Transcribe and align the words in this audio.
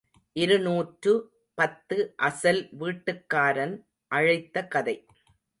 இருநூற்று 0.35 1.11
பத்து 1.57 1.97
அசல் 2.29 2.63
வீட்டுக்காரன் 2.79 3.75
அழைத்த 4.11 4.65
கதை. 4.67 4.97